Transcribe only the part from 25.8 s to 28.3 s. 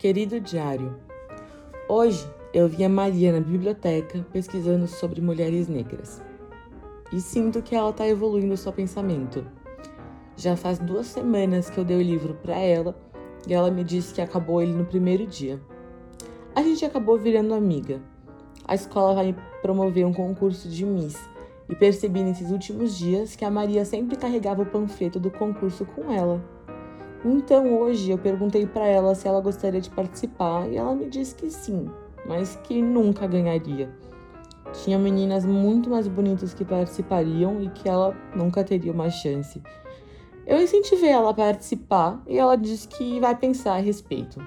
com ela. Então hoje eu